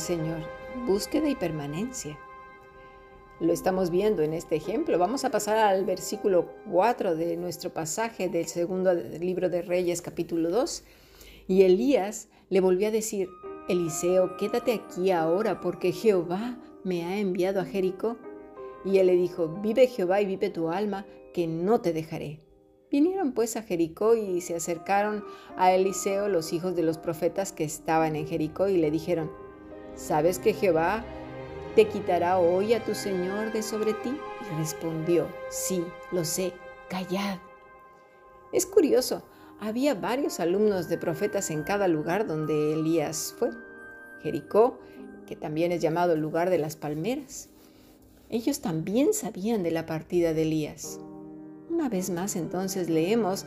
[0.00, 0.40] Señor,
[0.86, 2.18] búsqueda y permanencia.
[3.40, 4.98] Lo estamos viendo en este ejemplo.
[4.98, 10.50] Vamos a pasar al versículo 4 de nuestro pasaje del segundo libro de Reyes capítulo
[10.50, 10.84] 2.
[11.48, 13.28] Y Elías le volvió a decir,
[13.68, 18.16] Eliseo, quédate aquí ahora porque Jehová me ha enviado a Jericó.
[18.84, 22.40] Y él le dijo, vive Jehová y vive tu alma, que no te dejaré.
[22.90, 25.24] Vinieron pues a Jericó y se acercaron
[25.56, 29.43] a Eliseo los hijos de los profetas que estaban en Jericó y le dijeron,
[29.96, 31.04] ¿sabes que Jehová
[31.74, 34.16] te quitará hoy a tu Señor de sobre ti?
[34.40, 36.52] Y respondió, sí, lo sé,
[36.88, 37.38] callad.
[38.52, 39.22] Es curioso,
[39.60, 43.50] había varios alumnos de profetas en cada lugar donde Elías fue.
[44.22, 44.78] Jericó,
[45.26, 47.48] que también es llamado el lugar de las palmeras.
[48.30, 51.00] Ellos también sabían de la partida de Elías.
[51.70, 53.46] Una vez más entonces leemos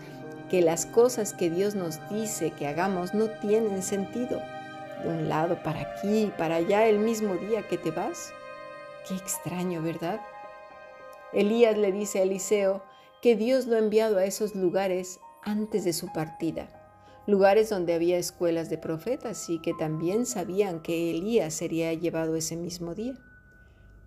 [0.49, 4.41] que las cosas que Dios nos dice que hagamos no tienen sentido.
[5.03, 8.33] De un lado para aquí y para allá el mismo día que te vas.
[9.07, 10.21] Qué extraño, ¿verdad?
[11.33, 12.83] Elías le dice a Eliseo
[13.21, 16.67] que Dios lo ha enviado a esos lugares antes de su partida,
[17.25, 22.55] lugares donde había escuelas de profetas y que también sabían que Elías sería llevado ese
[22.55, 23.13] mismo día.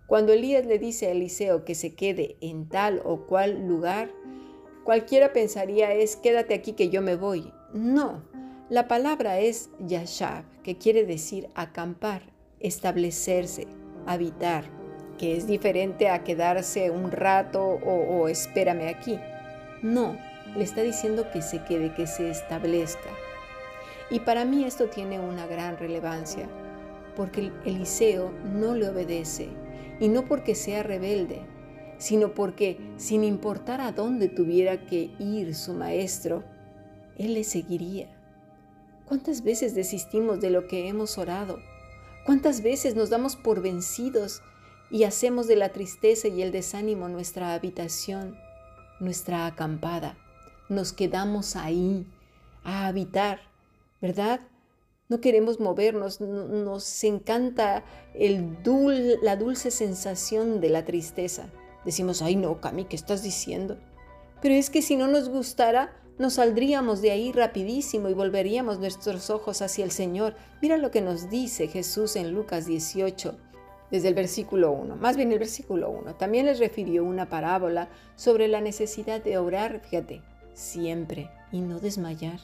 [0.07, 4.11] Cuando Elías le dice a Eliseo que se quede en tal o cual lugar,
[4.83, 7.51] cualquiera pensaría es quédate aquí que yo me voy.
[7.73, 8.23] No,
[8.71, 12.21] la palabra es yashab, que quiere decir acampar,
[12.61, 13.67] establecerse,
[14.05, 14.63] habitar,
[15.17, 19.19] que es diferente a quedarse un rato o, o espérame aquí.
[19.81, 20.17] No,
[20.55, 23.09] le está diciendo que se quede, que se establezca.
[24.09, 26.47] Y para mí esto tiene una gran relevancia,
[27.17, 29.49] porque Eliseo no le obedece,
[29.99, 31.41] y no porque sea rebelde,
[31.97, 36.45] sino porque sin importar a dónde tuviera que ir su maestro,
[37.17, 38.20] él le seguiría.
[39.11, 41.59] ¿Cuántas veces desistimos de lo que hemos orado?
[42.25, 44.41] ¿Cuántas veces nos damos por vencidos
[44.89, 48.37] y hacemos de la tristeza y el desánimo nuestra habitación,
[49.01, 50.17] nuestra acampada?
[50.69, 52.07] Nos quedamos ahí
[52.63, 53.41] a habitar,
[54.01, 54.39] ¿verdad?
[55.09, 57.83] no queremos movernos, nos encanta
[58.13, 58.59] el
[59.21, 61.49] la dulce sensación de la tristeza.
[61.83, 63.77] Decimos, ay no, Cami, ¿qué estás diciendo?
[64.41, 69.31] Pero es que si no nos gustara, nos saldríamos de ahí rapidísimo y volveríamos nuestros
[69.31, 70.35] ojos hacia el Señor.
[70.61, 73.35] Mira lo que nos dice Jesús en Lucas 18,
[73.89, 76.15] desde el versículo 1, más bien el versículo 1.
[76.15, 80.21] También les refirió una parábola sobre la necesidad de orar, fíjate,
[80.53, 82.39] siempre y no desmayar.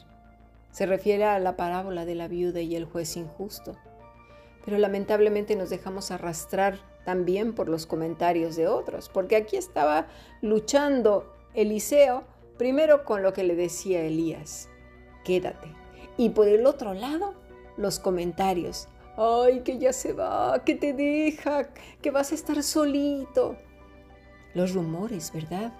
[0.72, 3.76] Se refiere a la parábola de la viuda y el juez injusto.
[4.64, 10.08] Pero lamentablemente nos dejamos arrastrar también por los comentarios de otros, porque aquí estaba
[10.42, 12.24] luchando Eliseo
[12.58, 14.68] primero con lo que le decía Elías,
[15.24, 15.68] quédate.
[16.16, 17.34] Y por el otro lado,
[17.76, 21.68] los comentarios, ay, que ya se va, que te deja,
[22.02, 23.56] que vas a estar solito.
[24.54, 25.72] Los rumores, ¿verdad?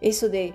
[0.00, 0.54] Eso de,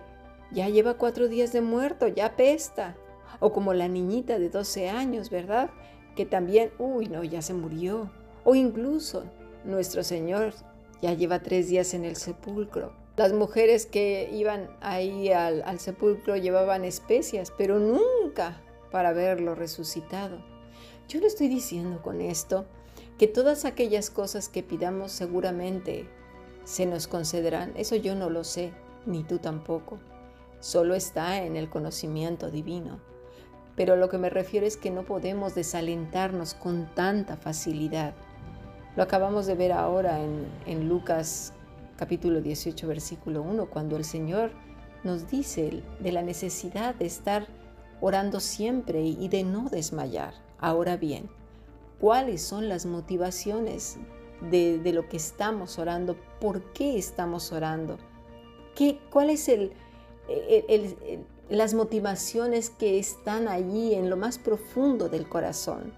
[0.51, 2.95] ya lleva cuatro días de muerto, ya pesta,
[3.39, 5.69] o como la niñita de 12 años, ¿verdad?
[6.15, 8.09] Que también, uy, no, ya se murió.
[8.43, 9.25] O incluso
[9.65, 10.53] nuestro Señor
[11.01, 12.93] ya lleva tres días en el sepulcro.
[13.17, 18.61] Las mujeres que iban ahí al, sepulcro llevaban especias, pero nunca
[18.91, 20.37] para verlo resucitado.
[21.09, 22.65] Yo le estoy diciendo con esto
[23.17, 26.07] que todas aquellas cosas que pidamos seguramente
[26.63, 27.73] se nos concederán.
[27.75, 28.71] Eso yo no lo sé,
[29.05, 29.99] ni tú tampoco.
[30.61, 33.01] Solo está en el conocimiento divino
[33.77, 38.15] pero lo que me refiero es que no podemos desalentarnos con tanta facilidad.
[38.95, 41.53] Lo acabamos de ver ahora en, Lucas
[41.97, 44.51] capítulo 18, versículo 1, cuando el Señor
[45.03, 47.47] nos dice de la necesidad de estar
[47.99, 50.33] orando siempre y de no desmayar.
[50.59, 51.29] Ahora bien,
[51.99, 53.97] ¿cuáles son las motivaciones
[54.49, 56.15] de, lo que estamos orando?
[56.39, 57.97] ¿Por qué estamos orando?
[58.75, 59.73] ¿Qué, ¿Cuál es el
[61.49, 65.93] las motivaciones que están allí en lo más profundo del corazón.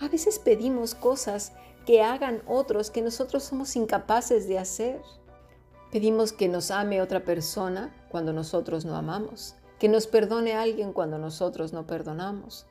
[0.00, 1.52] A veces pedimos cosas
[1.86, 5.00] que hagan otros que nosotros somos incapaces de hacer.
[5.90, 11.18] Pedimos que nos ame otra persona cuando nosotros no amamos, que nos perdone alguien cuando
[11.18, 12.66] nosotros no perdonamos,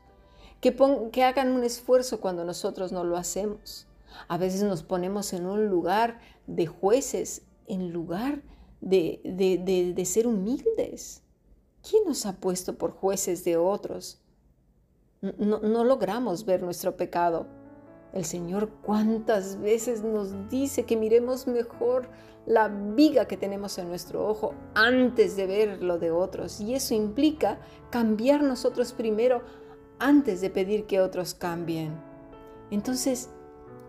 [0.59, 3.87] que, hagan un esfuerzo cuando nosotros no lo hacemos.
[4.27, 8.41] A veces nos ponemos en un lugar de jueces en lugar
[8.81, 11.23] de, de, de ser humildes.
[11.87, 14.21] ¿Quién nos ha puesto por jueces de otros?
[15.21, 17.47] No, logramos ver nuestro pecado.
[18.13, 22.09] El Señor cuántas veces nos dice que miremos mejor
[22.45, 26.59] la viga que tenemos en nuestro ojo antes de ver lo de otros.
[26.59, 27.59] Y eso implica
[27.89, 29.41] cambiar nosotros primero
[29.99, 31.93] antes de pedir que otros cambien.
[32.71, 33.29] Entonces,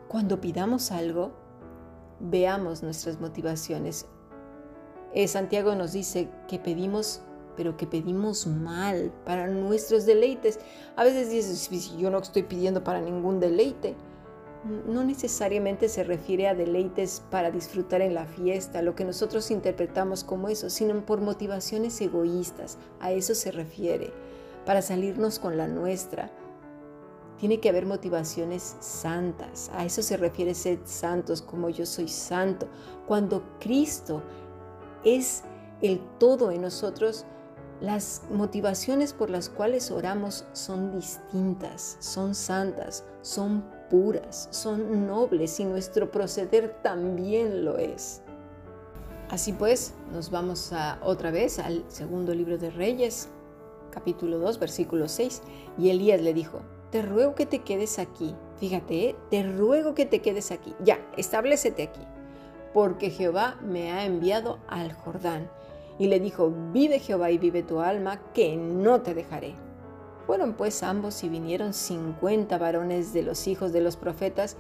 [0.09, 1.33] cuando pidamos algo,
[2.21, 4.07] veamos nuestras motivaciones.
[5.15, 7.23] Eh, Santiago nos dice que pedimos,
[7.57, 10.59] pero que pedimos mal para nuestros deleites.
[10.97, 13.95] A veces dices, yo no estoy pidiendo para ningún deleite.
[14.64, 20.23] No necesariamente se refiere a deleites para disfrutar en la fiesta, lo que nosotros interpretamos
[20.23, 22.79] como eso, sino por motivaciones egoístas.
[23.00, 24.12] A eso se refiere,
[24.64, 26.31] para salirnos con la nuestra,
[27.38, 29.69] tiene que haber motivaciones santas.
[29.75, 32.69] A eso se refiere ser santos como yo soy santo.
[33.09, 34.23] Cuando Cristo
[35.03, 35.43] es
[35.81, 37.25] el todo en nosotros,
[37.81, 43.64] las motivaciones por las cuales oramos son distintas, son santas, son
[44.50, 48.23] son nobles y nuestro proceder también lo es.
[49.29, 50.73] Así pues, nos vamos
[51.03, 53.29] otra vez al segundo libro de Reyes,
[53.91, 55.43] capítulo 2, versículo 6,
[55.79, 56.61] y Elías le dijo,
[56.91, 58.35] te ruego que te quedes aquí.
[58.59, 59.17] Fíjate, ¿eh?
[59.31, 60.75] te ruego que te quedes aquí.
[60.85, 62.03] Ya, establecete aquí.
[62.73, 65.50] Porque Jehová me ha enviado al Jordán.
[65.99, 69.55] Y le dijo, vive Jehová y vive tu alma, que no te dejaré.
[70.27, 74.57] Fueron pues ambos y vinieron cincuenta varones de los hijos de los profetas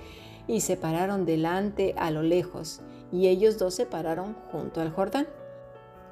[0.46, 2.80] y se pararon delante a lo lejos,
[3.12, 5.28] y ellos dos se pararon junto al Jordán.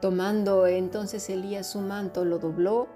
[0.01, 2.87] Tomando entonces Elías su manto, lo dobló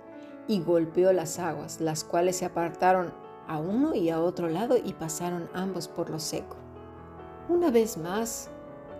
[0.46, 3.12] y golpeó las aguas, las cuales se apartaron
[3.46, 6.56] a uno y a otro lado y pasaron ambos por lo seco.
[7.48, 8.48] Una vez más,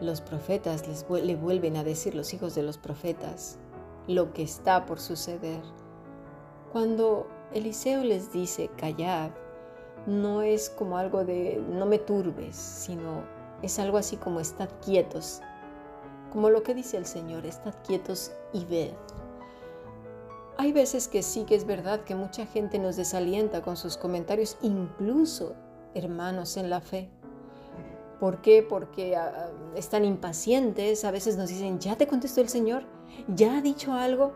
[0.00, 3.58] los profetas les le vuelven a decir, los hijos de los profetas,
[4.06, 5.62] lo que está por suceder.
[6.72, 9.30] Cuando Eliseo les dice, callad,
[10.06, 13.22] no es como algo de no me turbes, sino
[13.62, 15.40] es algo así como estad quietos,
[16.32, 18.92] como lo que dice el Señor, estad quietos y ved.
[20.56, 24.56] Hay veces que sí que es verdad que mucha gente nos desalienta con sus comentarios,
[24.60, 25.54] incluso
[25.94, 27.08] hermanos en la fe.
[28.20, 28.62] ¿Por qué?
[28.62, 32.84] Porque ah, están impacientes, a veces nos dicen, ya te contestó el Señor,
[33.28, 34.32] ya ha dicho algo,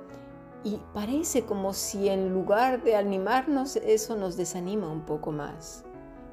[0.64, 5.84] y parece como si en lugar de animarnos eso nos desanima un poco más.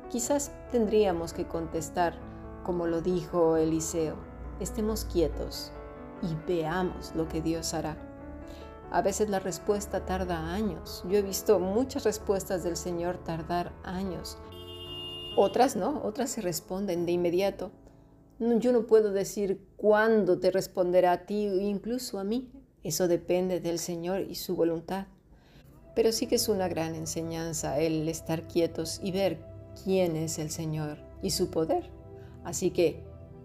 [0.09, 2.19] Quizás tendríamos que contestar
[2.65, 4.15] como lo dijo Eliseo,
[4.59, 5.71] estemos quietos
[6.23, 7.95] y veamos lo que Dios hará.
[8.91, 11.03] A veces la respuesta tarda años.
[11.07, 14.37] Yo he visto muchas respuestas del Señor tardar años.
[15.37, 17.71] Otras no, otras se responden de inmediato.
[18.39, 22.51] Yo no puedo decir cuándo te responderá a ti o incluso a mí.
[22.85, 25.07] Eso depende del Señor y su voluntad.
[25.95, 29.39] Pero sí que es una gran enseñanza el estar quietos y ver
[29.83, 31.89] quién es el Señor y su poder.
[32.43, 33.01] Así que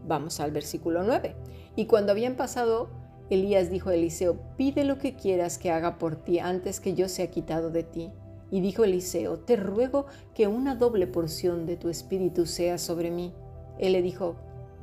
[0.07, 1.35] vamos al versículo 9.
[1.75, 2.91] Y cuando habían pasado
[3.31, 7.09] Elías dijo a Eliseo, pide lo que quieras que haga por ti antes que yo
[7.09, 8.11] sea quitado de ti.
[8.51, 10.05] Y dijo Eliseo, te ruego
[10.35, 13.33] que una doble porción de tu espíritu sea sobre mí.
[13.79, 14.37] Él le dijo,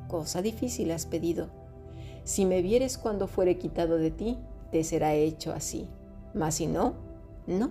[0.07, 1.66] cosa difícil has pedido.
[2.27, 4.37] Si me vieres cuando fuere quitado de ti,
[4.69, 5.87] te será hecho así.
[6.33, 6.95] Mas si no,
[7.47, 7.69] no.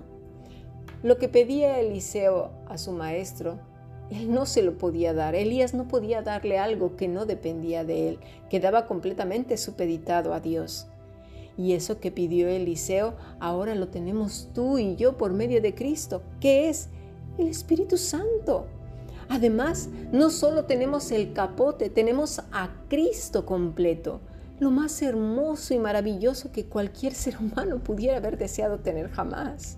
[1.03, 3.59] Lo que pedía Eliseo a su maestro
[4.11, 5.35] él no se lo podía dar.
[5.35, 8.19] Elías no podía darle algo que no dependía de él.
[8.49, 10.87] Quedaba completamente supeditado a Dios.
[11.59, 16.23] Y eso que pidió Eliseo, ahora lo tenemos tú y yo por medio de Cristo,
[16.41, 16.89] que es
[17.37, 18.69] el Espíritu Santo.
[19.29, 24.23] Además, no solo tenemos el capote, tenemos a Cristo completo,
[24.59, 29.77] lo más hermoso y maravilloso que cualquier ser humano pudiera haber deseado tener jamás.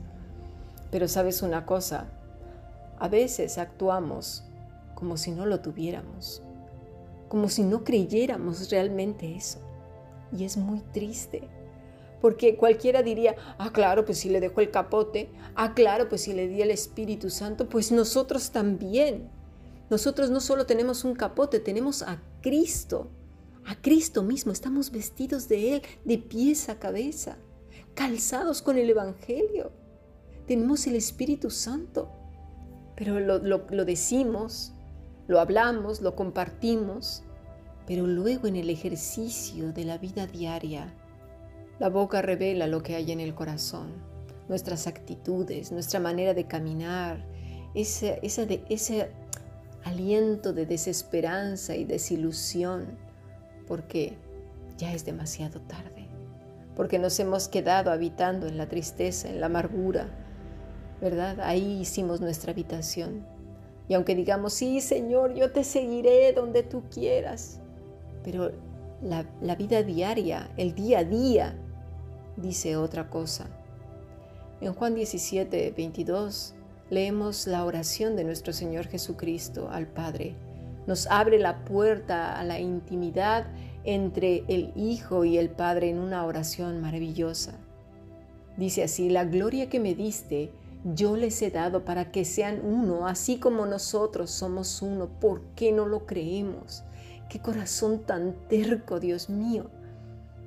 [0.91, 2.07] Pero sabes una cosa,
[2.99, 4.45] a veces actuamos
[4.95, 6.43] como si no lo tuviéramos,
[7.29, 9.59] como si no creyéramos realmente eso.
[10.33, 11.43] Y es muy triste,
[12.21, 16.33] porque cualquiera diría, ah, claro, pues si le dejó el capote, ah, claro, pues si
[16.33, 19.29] le di el Espíritu Santo, pues nosotros también.
[19.91, 23.09] Nosotros no solo tenemos un capote, tenemos a Cristo,
[23.69, 27.37] a Cristo mismo, estamos vestidos de Él de pies a cabeza,
[27.95, 29.71] calzados con el Evangelio.
[30.47, 32.09] Tenemos el Espíritu Santo
[32.99, 34.73] pero lo, decimos,
[35.29, 37.23] lo hablamos, lo compartimos,
[37.87, 40.93] pero luego en el ejercicio de la vida diaria,
[41.79, 43.93] la boca revela lo que hay en el corazón,
[44.49, 47.25] nuestras actitudes, nuestra manera de caminar,
[47.73, 49.13] ese, ese, ese
[49.85, 52.99] aliento de desesperanza y desilusión,
[53.69, 54.17] porque
[54.79, 56.09] ya es demasiado tarde,
[56.75, 60.09] porque nos hemos quedado habitando en la tristeza, en la amargura,
[61.01, 61.41] ¿verdad?
[61.41, 63.25] Ahí hicimos nuestra habitación.
[63.89, 67.61] Y aunque digamos, sí, Señor, yo te seguiré donde tú quieras,
[68.23, 68.53] pero
[69.03, 71.55] la, vida diaria, el día a día,
[72.37, 73.47] dice otra cosa.
[74.61, 76.55] En Juan 17, 22,
[76.91, 80.35] leemos la oración de nuestro Señor Jesucristo al Padre.
[80.89, 83.45] Nos abre la puerta a la intimidad
[83.85, 87.59] entre el Hijo y el Padre en una oración maravillosa.
[88.57, 90.51] Dice así, la gloria que me diste,
[90.95, 95.11] yo les he dado para que sean uno, así como nosotros somos uno.
[95.21, 96.85] ¿Por qué no lo creemos?
[97.29, 99.67] Qué corazón tan terco, Dios mío.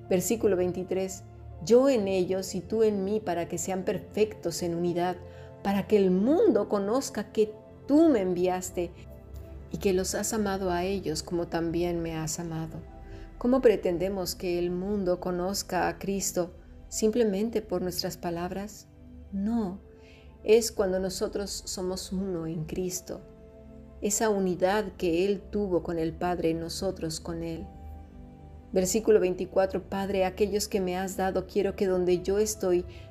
[0.10, 1.22] Versículo 23.
[1.64, 5.18] Yo en ellos y tú en mí para que sean perfectos en unidad,
[5.62, 7.54] para que el mundo conozca que
[7.86, 8.90] tú me enviaste
[9.72, 12.80] y que los has amado a ellos como también me has amado.
[13.38, 16.54] ¿Cómo pretendemos que el mundo conozca a Cristo
[16.90, 18.88] simplemente por nuestras palabras?
[19.32, 19.80] No,
[20.44, 23.22] es cuando nosotros somos uno en Cristo
[24.02, 27.66] esa unidad que Él tuvo con el Padre, nosotros con Él.
[28.74, 32.86] Versículo 24, Padre, aquellos que me has dado, quiero que donde yo estoy,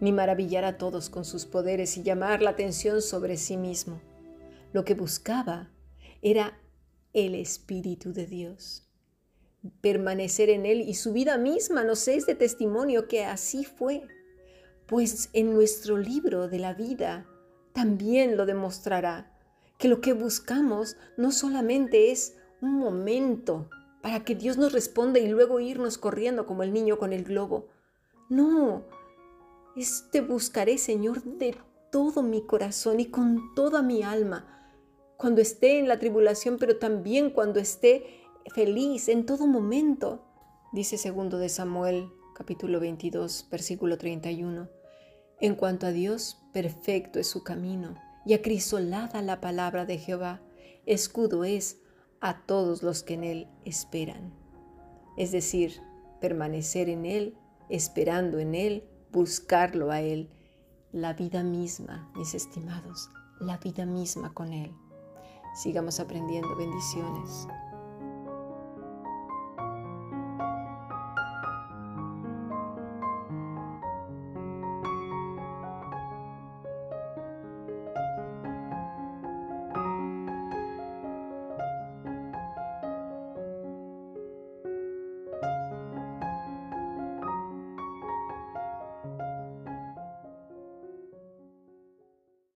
[0.00, 4.00] ni maravillar a todos con sus poderes y llamar la atención sobre sí mismo.
[4.72, 5.70] Lo que buscaba
[6.22, 6.58] era
[7.12, 8.86] el Espíritu de Dios.
[9.80, 14.02] Permanecer en Él y su vida misma nos es de testimonio que así fue,
[14.86, 17.26] pues en nuestro libro de la vida
[17.72, 19.36] también lo demostrará
[19.78, 23.68] que lo que buscamos no solamente es un momento
[24.02, 27.68] para que Dios nos responda y luego irnos corriendo como el niño con el globo.
[28.28, 28.84] No,
[29.76, 31.56] es te buscaré, Señor, de
[31.90, 34.46] todo mi corazón y con toda mi alma,
[35.16, 38.22] cuando esté en la tribulación, pero también cuando esté
[38.54, 40.24] feliz en todo momento.
[40.72, 44.68] Dice segundo de Samuel, capítulo 22, versículo 31.
[45.40, 50.40] En cuanto a Dios, perfecto es su camino y acrisolada la palabra de Jehová,
[50.86, 51.80] escudo es
[52.20, 54.32] a todos los que en él esperan.
[55.16, 55.80] Es decir,
[56.20, 57.36] permanecer en él,
[57.68, 60.30] esperando en él, buscarlo a él,
[60.92, 64.72] la vida misma, mis estimados, la vida misma con él.
[65.54, 67.46] Sigamos aprendiendo bendiciones.